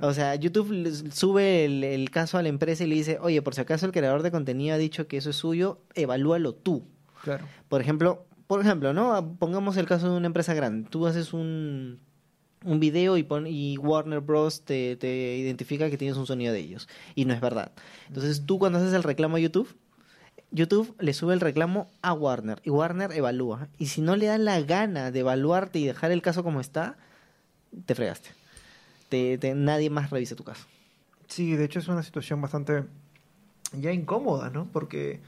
O 0.00 0.14
sea, 0.14 0.34
YouTube 0.36 1.10
sube 1.12 1.66
el, 1.66 1.84
el 1.84 2.10
caso 2.10 2.38
a 2.38 2.42
la 2.42 2.48
empresa 2.48 2.84
y 2.84 2.86
le 2.86 2.94
dice, 2.94 3.18
oye, 3.20 3.42
por 3.42 3.54
si 3.54 3.60
acaso 3.60 3.84
el 3.84 3.92
creador 3.92 4.22
de 4.22 4.30
contenido 4.30 4.74
ha 4.74 4.78
dicho 4.78 5.06
que 5.06 5.18
eso 5.18 5.28
es 5.30 5.36
suyo, 5.36 5.78
evalúalo 5.94 6.54
tú. 6.54 6.82
Claro. 7.22 7.44
Por 7.68 7.80
ejemplo, 7.82 8.24
por 8.46 8.60
ejemplo, 8.60 8.92
¿no? 8.92 9.34
Pongamos 9.38 9.76
el 9.76 9.86
caso 9.86 10.10
de 10.10 10.16
una 10.16 10.26
empresa 10.26 10.54
grande. 10.54 10.88
Tú 10.88 11.06
haces 11.06 11.32
un, 11.32 11.98
un 12.64 12.80
video 12.80 13.16
y, 13.16 13.22
pon, 13.22 13.46
y 13.46 13.76
Warner 13.78 14.20
Bros. 14.20 14.62
Te, 14.62 14.96
te 14.96 15.36
identifica 15.36 15.90
que 15.90 15.98
tienes 15.98 16.16
un 16.16 16.26
sonido 16.26 16.52
de 16.52 16.60
ellos. 16.60 16.88
Y 17.14 17.24
no 17.24 17.34
es 17.34 17.40
verdad. 17.40 17.72
Entonces 18.08 18.44
tú 18.46 18.58
cuando 18.58 18.78
haces 18.78 18.92
el 18.92 19.02
reclamo 19.02 19.36
a 19.36 19.40
YouTube, 19.40 19.74
YouTube 20.52 20.94
le 21.00 21.12
sube 21.12 21.34
el 21.34 21.40
reclamo 21.40 21.90
a 22.02 22.12
Warner 22.12 22.60
y 22.64 22.70
Warner 22.70 23.12
evalúa. 23.12 23.68
Y 23.78 23.86
si 23.86 24.00
no 24.00 24.16
le 24.16 24.26
da 24.26 24.38
la 24.38 24.60
gana 24.62 25.10
de 25.10 25.20
evaluarte 25.20 25.78
y 25.78 25.86
dejar 25.86 26.12
el 26.12 26.22
caso 26.22 26.44
como 26.44 26.60
está, 26.60 26.96
te 27.84 27.94
fregaste. 27.94 28.30
Te, 29.08 29.38
te- 29.38 29.54
nadie 29.54 29.90
más 29.90 30.10
revisa 30.10 30.36
tu 30.36 30.44
caso. 30.44 30.66
Sí, 31.28 31.56
de 31.56 31.64
hecho 31.64 31.80
es 31.80 31.88
una 31.88 32.02
situación 32.04 32.40
bastante 32.40 32.84
ya 33.72 33.92
incómoda, 33.92 34.50
¿no? 34.50 34.68
Porque 34.72 35.20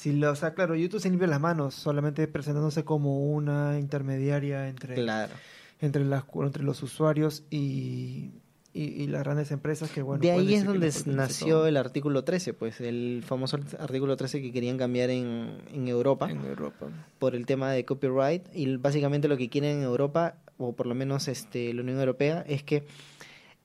si 0.00 0.12
lo, 0.14 0.30
o 0.30 0.34
sea, 0.34 0.54
claro, 0.54 0.74
YouTube 0.74 1.00
se 1.00 1.10
limpia 1.10 1.28
las 1.28 1.40
manos 1.40 1.74
solamente 1.74 2.26
presentándose 2.26 2.84
como 2.84 3.30
una 3.30 3.78
intermediaria 3.78 4.68
entre, 4.68 4.94
Claro. 4.94 5.32
entre, 5.80 6.04
las, 6.04 6.24
entre 6.42 6.62
los 6.62 6.82
usuarios 6.82 7.42
y, 7.50 8.30
y, 8.72 8.82
y 8.82 9.06
las 9.08 9.22
grandes 9.24 9.50
empresas 9.50 9.90
que, 9.90 10.00
bueno... 10.00 10.22
de 10.22 10.30
ahí 10.30 10.54
es 10.54 10.64
donde 10.64 10.90
nació 11.06 11.56
todo 11.56 11.66
el 11.66 11.76
artículo 11.76 12.24
13, 12.24 12.54
pues 12.54 12.80
el 12.80 13.22
famoso 13.26 13.56
art- 13.58 13.74
artículo 13.78 14.16
13 14.16 14.40
que 14.40 14.52
querían 14.52 14.78
cambiar 14.78 15.10
en, 15.10 15.58
en 15.72 15.86
Europa 15.88 16.30
en 16.30 16.46
Europa. 16.46 16.86
por 17.18 17.34
el 17.34 17.44
tema 17.44 17.70
de 17.72 17.84
copyright 17.84 18.44
y 18.54 18.76
básicamente 18.78 19.28
lo 19.28 19.36
que 19.36 19.50
quieren 19.50 19.78
en 19.78 19.82
Europa 19.82 20.36
o 20.56 20.72
por 20.72 20.86
lo 20.86 20.94
menos 20.94 21.28
este 21.28 21.74
la 21.74 21.82
Unión 21.82 21.98
Europea 21.98 22.42
es 22.48 22.62
que 22.62 22.84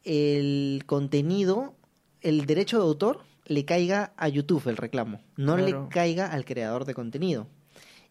el 0.04 0.84
contenido, 0.86 1.76
el 2.22 2.46
derecho 2.46 2.78
de 2.78 2.84
autor 2.84 3.20
le 3.46 3.66
caiga 3.66 4.14
a 4.18 4.28
YouTube 4.28 4.68
el 4.68 4.78
reclamo, 4.78 5.22
no 5.38 5.56
Claro. 5.56 5.84
le 5.84 5.90
caiga 5.90 6.28
al 6.28 6.46
creador 6.46 6.86
de 6.86 6.94
contenido. 6.94 7.48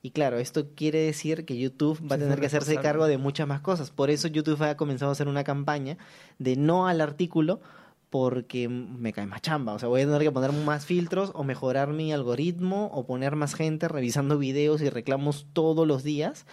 Y 0.02 0.10
claro, 0.10 0.38
esto 0.38 0.66
quiere 0.74 0.98
decir 0.98 1.46
que 1.46 1.56
YouTube 1.58 1.98
va 2.10 2.16
a 2.16 2.18
tener 2.18 2.38
que 2.38 2.46
hacerse 2.46 2.76
cargo 2.76 3.06
de 3.06 3.16
muchas 3.16 3.48
más 3.48 3.60
cosas. 3.62 3.90
Por 3.90 4.10
eso 4.10 4.28
YouTube 4.28 4.62
ha 4.62 4.76
comenzado 4.76 5.08
a 5.10 5.12
hacer 5.12 5.28
una 5.28 5.44
campaña 5.44 5.96
de 6.38 6.56
no 6.56 6.86
al 6.86 7.00
artículo 7.00 7.60
porque 8.10 8.68
me 8.68 9.12
cae 9.14 9.26
más 9.26 9.40
chamba. 9.40 9.72
O 9.72 9.78
sea, 9.78 9.88
voy 9.88 10.02
a 10.02 10.04
tener 10.04 10.20
que 10.20 10.30
poner 10.30 10.52
más 10.52 10.84
filtros 10.84 11.32
o 11.34 11.42
mejorar 11.42 11.88
mi 11.94 12.12
algoritmo 12.12 12.90
o 12.92 13.06
poner 13.06 13.34
más 13.34 13.54
gente 13.54 13.88
revisando 13.88 14.38
videos 14.38 14.82
y 14.82 14.90
reclamos 14.90 15.46
todos 15.54 15.86
los 15.88 16.04
días 16.04 16.46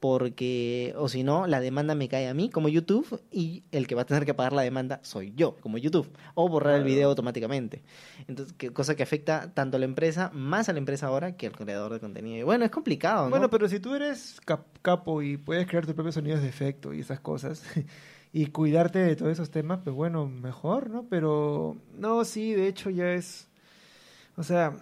porque 0.00 0.94
o 0.98 1.08
si 1.08 1.22
no 1.22 1.46
la 1.46 1.60
demanda 1.60 1.94
me 1.94 2.08
cae 2.08 2.28
a 2.28 2.34
mí 2.34 2.50
como 2.50 2.68
YouTube 2.68 3.20
y 3.30 3.64
el 3.72 3.86
que 3.86 3.94
va 3.94 4.02
a 4.02 4.06
tener 4.06 4.24
que 4.26 4.34
pagar 4.34 4.52
la 4.52 4.62
demanda 4.62 5.00
soy 5.02 5.32
yo 5.36 5.56
como 5.60 5.78
YouTube 5.78 6.08
o 6.34 6.48
borrar 6.48 6.76
el 6.76 6.84
video 6.84 7.08
automáticamente 7.08 7.82
entonces 8.28 8.54
que, 8.56 8.70
cosa 8.72 8.94
que 8.94 9.02
afecta 9.02 9.52
tanto 9.54 9.76
a 9.76 9.80
la 9.80 9.86
empresa 9.86 10.30
más 10.34 10.68
a 10.68 10.72
la 10.74 10.78
empresa 10.78 11.06
ahora 11.06 11.36
que 11.36 11.46
al 11.46 11.52
creador 11.52 11.92
de 11.94 12.00
contenido 12.00 12.36
y 12.38 12.42
bueno 12.42 12.64
es 12.64 12.70
complicado 12.70 13.24
¿no? 13.24 13.30
Bueno, 13.30 13.48
pero 13.50 13.68
si 13.68 13.80
tú 13.80 13.94
eres 13.94 14.40
cap- 14.44 14.66
capo 14.82 15.22
y 15.22 15.36
puedes 15.38 15.66
crear 15.66 15.86
tus 15.86 15.94
propios 15.94 16.14
sonidos 16.14 16.42
de 16.42 16.48
efecto 16.48 16.92
y 16.92 17.00
esas 17.00 17.20
cosas 17.20 17.62
y 18.32 18.46
cuidarte 18.46 18.98
de 18.98 19.16
todos 19.16 19.32
esos 19.32 19.50
temas, 19.50 19.80
pues 19.82 19.96
bueno, 19.96 20.26
mejor, 20.28 20.90
¿no? 20.90 21.06
Pero 21.08 21.76
no, 21.96 22.22
sí, 22.26 22.52
de 22.52 22.68
hecho 22.68 22.90
ya 22.90 23.12
es, 23.14 23.48
o 24.36 24.42
sea, 24.42 24.76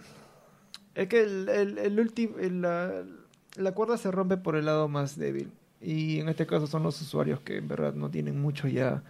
es 0.93 1.07
que 1.07 1.21
el, 1.23 1.47
el, 1.47 1.77
el 1.77 1.99
último, 1.99 2.37
el- 2.39 3.24
la, 3.57 3.71
cuerda 3.73 3.97
se 3.97 4.11
rompe 4.11 4.37
por 4.37 4.55
el 4.55 4.65
lado 4.65 4.87
más 4.87 5.17
débil 5.17 5.51
y 5.81 6.19
en 6.19 6.29
este 6.29 6.45
caso 6.45 6.67
son 6.67 6.83
los 6.83 7.01
usuarios 7.01 7.39
que 7.41 7.57
en 7.57 7.67
verdad 7.67 7.93
no 7.93 8.09
tienen 8.09 8.39
mucho 8.39 8.67
ya 8.67 9.03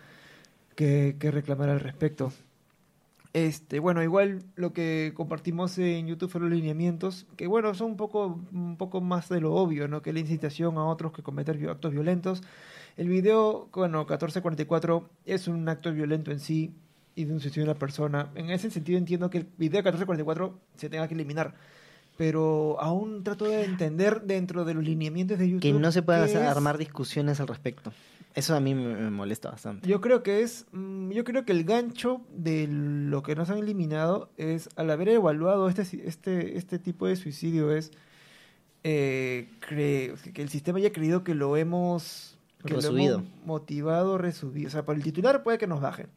que, 0.75 1.15
que 1.19 1.31
reclamar 1.31 1.69
al 1.69 1.79
respecto. 1.79 2.31
Este, 3.35 3.79
bueno, 3.79 4.01
igual 4.01 4.43
lo 4.55 4.71
que 4.71 5.11
compartimos 5.13 5.77
en 5.77 6.07
YouTube 6.07 6.31
fueron 6.31 6.51
los 6.51 6.57
lineamientos, 6.57 7.27
que 7.35 7.47
bueno, 7.47 7.73
son 7.73 7.91
un 7.91 7.97
poco, 7.97 8.39
un 8.53 8.77
poco 8.77 9.01
más 9.01 9.27
de 9.27 9.41
lo 9.41 9.53
obvio, 9.53 9.89
¿no? 9.89 10.01
Que 10.01 10.13
la 10.13 10.21
incitación 10.21 10.77
a 10.77 10.85
otros 10.85 11.11
que 11.11 11.21
cometer 11.21 11.59
actos 11.69 11.91
violentos. 11.91 12.43
El 12.95 13.09
video, 13.09 13.67
bueno, 13.73 14.05
1444 14.05 15.09
es 15.25 15.49
un 15.49 15.67
acto 15.67 15.91
violento 15.91 16.31
en 16.31 16.39
sí 16.39 16.73
y 17.13 17.25
de 17.25 17.33
un 17.33 17.41
suicidio 17.41 17.65
de 17.65 17.71
una 17.71 17.79
persona. 17.79 18.31
En 18.35 18.51
ese 18.51 18.71
sentido 18.71 18.97
entiendo 18.97 19.29
que 19.29 19.39
el 19.39 19.47
video 19.57 19.79
1444 19.79 20.57
se 20.77 20.89
tenga 20.89 21.05
que 21.09 21.15
eliminar. 21.15 21.55
Pero 22.17 22.77
aún 22.79 23.23
trato 23.23 23.45
de 23.45 23.65
entender 23.65 24.21
dentro 24.21 24.63
de 24.65 24.73
los 24.73 24.83
lineamientos 24.83 25.37
de 25.37 25.49
YouTube. 25.49 25.61
que 25.61 25.73
no 25.73 25.91
se 25.91 26.01
puedan 26.01 26.27
es- 26.27 26.35
armar 26.35 26.77
discusiones 26.77 27.39
al 27.39 27.47
respecto 27.47 27.91
eso 28.35 28.53
a 28.53 28.59
mí 28.59 28.75
me, 28.75 29.09
molesta 29.11 29.49
bastante 29.49 29.87
Yo 29.87 30.01
creo 30.01 30.21
que 30.21 30.41
es, 30.41 30.65
mm, 30.73 31.11
yo 31.11 31.23
creo 31.23 31.45
que 31.45 31.53
el 31.53 31.63
gancho 31.63 32.19
de 32.35 32.67
lo 32.69 33.23
que 33.23 33.33
nos 33.33 33.49
han 33.49 33.59
eliminado 33.59 34.29
es 34.35 34.67
al 34.75 34.91
haber 34.91 35.07
evaluado 35.07 35.69
este 35.69 35.83
este 36.05 36.57
este 36.57 36.77
tipo 36.77 37.07
de 37.07 37.15
suicidio 37.15 37.71
es 37.71 37.91
eh, 38.83 39.47
que 39.67 40.13
el 40.35 40.49
sistema 40.49 40.79
haya 40.79 40.91
creído 40.91 41.23
que 41.23 41.33
lo 41.33 41.55
hemos 41.55 42.37
que 42.65 42.73
lo 42.73 42.97
hemos 42.97 43.23
motivado, 43.45 44.17
resubido, 44.17 44.67
o 44.67 44.71
sea, 44.71 44.83
por 44.83 44.95
el 44.95 45.03
titular 45.03 45.43
puede 45.43 45.57
que 45.57 45.67
nos 45.67 45.81
bajen. 45.81 46.07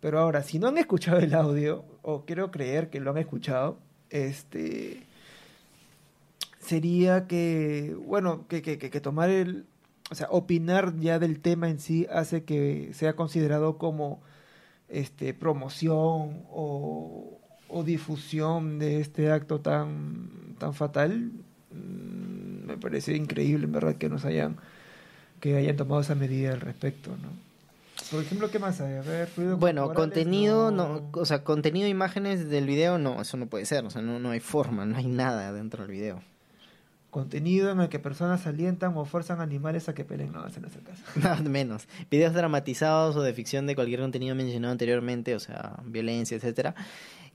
Pero 0.00 0.18
ahora, 0.18 0.42
si 0.42 0.58
no 0.58 0.68
han 0.68 0.78
escuchado 0.78 1.18
el 1.18 1.34
audio 1.34 1.84
o 2.02 2.24
quiero 2.24 2.50
creer 2.50 2.90
que 2.90 3.00
lo 3.00 3.10
han 3.10 3.18
escuchado, 3.18 3.78
este 4.08 5.06
sería 6.70 7.26
que, 7.26 7.96
bueno, 8.06 8.46
que, 8.46 8.62
que, 8.62 8.78
que, 8.78 9.00
tomar 9.00 9.28
el, 9.28 9.66
o 10.08 10.14
sea, 10.14 10.28
opinar 10.30 10.96
ya 11.00 11.18
del 11.18 11.40
tema 11.40 11.68
en 11.68 11.80
sí 11.80 12.06
hace 12.12 12.44
que 12.44 12.92
sea 12.94 13.16
considerado 13.16 13.76
como 13.76 14.20
este 14.88 15.34
promoción 15.34 16.44
o, 16.48 17.40
o 17.68 17.82
difusión 17.84 18.78
de 18.78 19.00
este 19.00 19.32
acto 19.32 19.58
tan, 19.60 20.54
tan 20.58 20.72
fatal. 20.74 21.32
Mm, 21.72 22.66
Me 22.68 22.76
parece 22.76 23.16
increíble, 23.16 23.64
en 23.64 23.72
verdad, 23.72 23.96
que 23.96 24.08
nos 24.08 24.24
hayan, 24.24 24.56
que 25.40 25.56
hayan 25.56 25.76
tomado 25.76 26.00
esa 26.02 26.14
medida 26.14 26.52
al 26.52 26.60
respecto, 26.60 27.10
¿no? 27.10 27.30
Por 28.12 28.22
ejemplo, 28.22 28.48
¿qué 28.48 28.60
más 28.60 28.80
hay? 28.80 28.94
A 28.94 29.02
ver, 29.02 29.28
ruidos 29.36 29.58
Bueno, 29.58 29.92
contenido, 29.92 30.70
no. 30.70 31.10
o 31.12 31.24
sea, 31.24 31.42
contenido, 31.42 31.88
imágenes 31.88 32.48
del 32.48 32.66
video, 32.66 32.96
no, 32.98 33.20
eso 33.20 33.36
no 33.36 33.46
puede 33.46 33.66
ser, 33.66 33.84
o 33.84 33.90
sea, 33.90 34.02
no, 34.02 34.20
no 34.20 34.30
hay 34.30 34.40
forma, 34.40 34.86
no 34.86 34.96
hay 34.96 35.06
nada 35.08 35.52
dentro 35.52 35.82
del 35.82 35.92
video. 35.92 36.29
Contenido 37.10 37.70
en 37.70 37.80
el 37.80 37.88
que 37.88 37.98
personas 37.98 38.46
alientan 38.46 38.96
o 38.96 39.04
fuerzan 39.04 39.40
animales 39.40 39.88
a 39.88 39.94
que 39.94 40.04
peleen. 40.04 40.32
No, 40.32 40.46
ese 40.46 40.60
no 40.60 40.68
es 40.68 40.76
el 40.76 40.82
caso. 40.82 41.02
Nada 41.16 41.40
menos. 41.42 41.88
Videos 42.10 42.32
dramatizados 42.34 43.16
o 43.16 43.22
de 43.22 43.32
ficción 43.34 43.66
de 43.66 43.74
cualquier 43.74 44.00
contenido 44.00 44.34
mencionado 44.34 44.72
anteriormente, 44.72 45.34
o 45.34 45.40
sea, 45.40 45.80
violencia, 45.84 46.36
etcétera, 46.36 46.74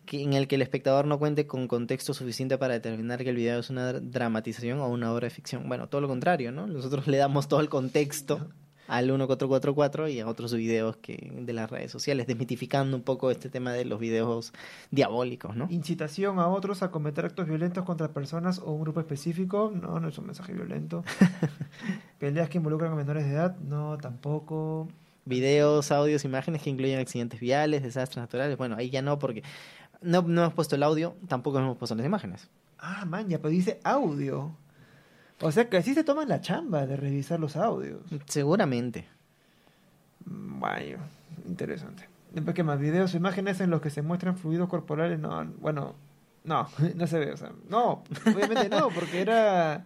que 0.06 0.22
en 0.24 0.34
el 0.34 0.48
que 0.48 0.56
el 0.56 0.62
espectador 0.62 1.06
no 1.08 1.20
cuente 1.20 1.46
con 1.48 1.68
contexto 1.68 2.14
suficiente 2.14 2.58
para 2.58 2.76
determinar 2.76 3.24
que 3.24 3.32
el 3.32 3.36
video 3.36 3.60
es 3.60 3.70
una 3.70 3.92
dra- 3.92 4.00
dramatización 4.02 4.80
o 4.80 4.88
una 4.88 5.12
obra 5.12 5.26
de 5.26 5.32
ficción. 5.32 5.68
Bueno, 5.68 5.88
todo 5.90 6.00
lo 6.02 6.08
contrario, 6.08 6.52
¿no? 6.52 6.68
Nosotros 6.68 7.08
le 7.08 7.18
damos 7.18 7.48
todo 7.48 7.60
el 7.60 7.70
contexto 7.70 8.48
al 8.88 9.06
1444 9.06 10.08
y 10.10 10.20
a 10.20 10.28
otros 10.28 10.54
videos 10.54 10.98
que 10.98 11.32
de 11.42 11.54
las 11.54 11.70
redes 11.70 11.92
sociales, 11.92 12.28
desmitificando 12.28 12.96
un 12.96 13.04
poco 13.04 13.32
este 13.32 13.50
tema 13.50 13.74
de 13.74 13.86
los 13.86 14.00
videos 14.00 14.54
diabólicos, 14.92 15.56
¿no? 15.56 15.68
Incitación 15.70 16.40
a 16.40 16.48
otros 16.48 16.84
a 16.84 16.92
cometer 16.92 17.26
actos 17.26 17.48
violentos 17.48 17.84
contra 17.84 18.14
personas 18.14 18.60
o 18.60 18.72
un 18.72 18.82
grupo 18.82 19.00
específico. 19.00 19.72
No, 19.74 20.00
no 20.00 20.08
es 20.08 20.18
un 20.18 20.28
mensaje 20.28 20.54
violento. 20.54 21.04
Peleas 22.20 22.50
que 22.50 22.58
involucran 22.58 22.92
a 22.92 22.96
menores 22.96 23.26
de 23.26 23.32
edad. 23.32 23.58
No, 23.60 23.98
tampoco. 23.98 24.88
Videos, 25.26 25.92
audios, 25.92 26.24
imágenes 26.24 26.62
que 26.62 26.70
incluyen 26.70 27.00
accidentes 27.00 27.40
viales, 27.40 27.82
desastres 27.82 28.18
naturales. 28.18 28.58
Bueno, 28.58 28.76
ahí 28.78 28.90
ya 28.92 29.02
no, 29.02 29.18
porque 29.18 29.44
no, 30.02 30.22
no 30.22 30.42
hemos 30.42 30.54
puesto 30.54 30.76
el 30.76 30.84
audio, 30.84 31.16
tampoco 31.28 31.58
hemos 31.58 31.78
puesto 31.78 31.96
las 31.96 32.06
imágenes. 32.06 32.48
Ah, 32.78 33.06
man, 33.06 33.28
ya, 33.28 33.40
pero 33.40 33.50
dice 33.50 33.80
audio. 33.84 34.56
O 35.42 35.52
sea 35.52 35.70
que 35.70 35.78
así 35.78 35.94
se 35.94 36.04
toman 36.04 36.30
la 36.30 36.42
chamba 36.42 36.86
de 36.86 36.96
revisar 36.96 37.40
los 37.40 37.56
audios. 37.56 38.02
Seguramente. 38.26 39.06
Mm, 40.26 40.60
Vaya, 40.60 40.98
interesante. 41.48 42.08
Después, 42.34 42.56
¿qué 42.56 42.64
más? 42.64 42.80
Videos 42.80 43.14
o 43.14 43.18
imágenes 43.18 43.60
en 43.62 43.70
los 43.70 43.82
que 43.82 43.90
se 43.90 44.02
muestran 44.02 44.38
fluidos 44.38 44.70
corporales. 44.70 45.20
No, 45.20 45.46
bueno, 45.60 45.96
no, 46.44 46.68
no 46.96 47.08
se 47.08 47.20
ve. 47.20 47.32
O 47.32 47.38
sea, 47.38 47.52
no, 47.70 48.04
obviamente 48.26 48.70
no, 48.70 48.90
porque 48.90 49.22
era, 49.22 49.86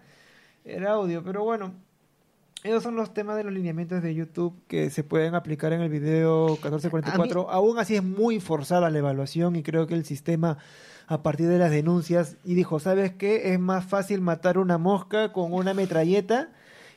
era 0.65 0.91
audio. 0.91 1.23
Pero 1.23 1.43
bueno, 1.43 1.73
Esos 2.63 2.83
son 2.83 2.95
los 2.95 3.13
temas 3.13 3.37
de 3.37 3.45
los 3.45 3.53
lineamientos 3.53 4.03
de 4.03 4.13
YouTube 4.13 4.53
que 4.67 4.89
se 4.89 5.03
pueden 5.03 5.33
aplicar 5.33 5.71
en 5.71 5.81
el 5.81 5.89
video 5.89 6.47
1444. 6.47 7.49
Aún 7.49 7.79
así 7.79 7.95
es 7.95 8.03
muy 8.03 8.39
forzada 8.41 8.89
la 8.89 8.99
evaluación 8.99 9.55
y 9.55 9.63
creo 9.63 9.87
que 9.87 9.93
el 9.93 10.03
sistema 10.03 10.57
a 11.07 11.23
partir 11.23 11.47
de 11.47 11.57
las 11.57 11.71
denuncias 11.71 12.35
y 12.43 12.55
dijo, 12.55 12.79
¿sabes 12.79 13.13
qué? 13.13 13.53
Es 13.53 13.59
más 13.59 13.85
fácil 13.85 14.21
matar 14.21 14.57
una 14.57 14.77
mosca 14.77 15.31
con 15.31 15.53
una 15.53 15.73
metralleta 15.73 16.49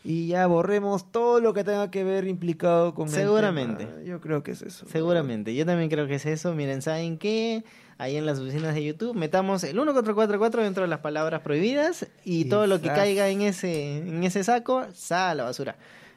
y 0.04 0.26
ya 0.26 0.47
borremos 0.49 1.11
todo 1.12 1.40
lo 1.40 1.54
que 1.54 1.62
tenga 1.62 1.90
que 1.90 2.02
ver 2.02 2.26
implicado 2.26 2.92
con 2.92 3.09
Seguramente. 3.09 3.85
El 3.85 3.88
tema. 3.88 4.02
Yo 4.02 4.21
creo 4.21 4.42
que 4.42 4.50
es 4.50 4.62
eso. 4.62 4.85
Seguramente. 4.88 5.54
Yo 5.54 5.64
también 5.64 5.88
creo 5.88 6.09
que 6.09 6.16
es 6.16 6.26
eso. 6.26 6.54
Miren, 6.54 6.83
¿saben 6.83 7.19
qué? 7.19 7.64
Ahí 7.99 8.17
en 8.17 8.27
las 8.27 8.39
oficinas 8.39 8.75
de 8.75 8.85
YouTube 8.85 9.15
metamos 9.15 9.63
el 9.65 9.75
1444 9.75 10.63
dentro 10.63 10.83
de 10.83 10.89
las 10.89 11.01
palabras 11.01 11.41
prohibidas 11.43 12.07
y 12.25 12.47
todo 12.47 12.67
lo 12.67 12.81
que 12.81 12.89
caiga 12.89 13.29
en 13.29 13.43
ese 13.43 13.99
en 13.99 14.25
ese 14.25 14.43
saco 14.45 14.87
sale 14.93 15.33
a 15.33 15.35
la 15.35 15.45
basura. 15.45 15.77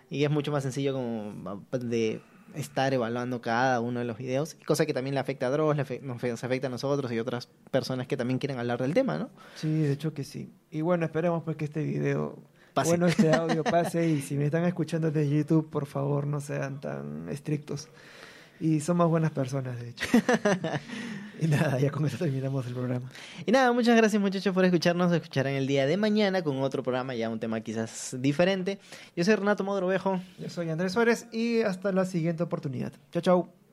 Y 0.09 0.23
es 0.23 0.31
mucho 0.31 0.51
más 0.51 0.63
sencillo 0.63 0.93
como 0.93 1.65
de 1.71 2.21
estar 2.55 2.93
evaluando 2.93 3.41
cada 3.41 3.81
uno 3.81 3.99
de 3.99 4.05
los 4.05 4.17
videos, 4.17 4.55
cosa 4.65 4.85
que 4.85 4.93
también 4.93 5.13
le 5.13 5.19
afecta 5.19 5.47
a 5.47 5.49
Dross, 5.49 5.75
nos 6.01 6.43
afecta 6.43 6.67
a 6.67 6.69
nosotros 6.69 7.11
y 7.11 7.19
otras 7.19 7.49
personas 7.71 8.07
que 8.07 8.15
también 8.15 8.39
quieren 8.39 8.59
hablar 8.59 8.81
del 8.81 8.93
tema, 8.93 9.17
¿no? 9.17 9.29
Sí, 9.55 9.81
de 9.81 9.91
hecho 9.91 10.13
que 10.13 10.23
sí. 10.23 10.53
Y 10.71 10.81
bueno, 10.81 11.05
esperemos 11.05 11.43
pues 11.43 11.57
que 11.57 11.65
este 11.65 11.83
video 11.83 12.39
bueno, 12.83 13.07
este 13.07 13.33
audio 13.33 13.63
pase 13.63 14.09
y 14.09 14.21
si 14.21 14.35
me 14.35 14.45
están 14.45 14.65
escuchando 14.65 15.11
desde 15.11 15.29
YouTube, 15.29 15.69
por 15.69 15.85
favor, 15.85 16.27
no 16.27 16.41
sean 16.41 16.81
tan 16.81 17.29
estrictos. 17.29 17.87
Y 18.59 18.79
somos 18.79 19.09
buenas 19.09 19.31
personas, 19.31 19.79
de 19.79 19.89
hecho. 19.89 20.07
y 21.41 21.47
nada, 21.47 21.79
ya 21.79 21.91
con 21.91 22.05
eso 22.05 22.17
terminamos 22.17 22.65
el 22.67 22.73
programa. 22.73 23.09
Y 23.45 23.51
nada, 23.51 23.71
muchas 23.73 23.97
gracias 23.97 24.21
muchachos 24.21 24.53
por 24.53 24.65
escucharnos. 24.65 25.11
Escucharán 25.11 25.53
el 25.53 25.67
día 25.67 25.85
de 25.85 25.97
mañana 25.97 26.41
con 26.41 26.61
otro 26.61 26.83
programa, 26.83 27.15
ya 27.15 27.29
un 27.29 27.39
tema 27.39 27.59
quizás 27.61 28.15
diferente. 28.19 28.79
Yo 29.15 29.23
soy 29.23 29.35
Renato 29.35 29.63
Modrovejo. 29.63 30.21
Yo 30.39 30.49
soy 30.49 30.69
Andrés 30.69 30.93
Suárez 30.93 31.27
y 31.31 31.61
hasta 31.61 31.91
la 31.91 32.05
siguiente 32.05 32.43
oportunidad. 32.43 32.93
Chao, 33.11 33.21
chao. 33.21 33.64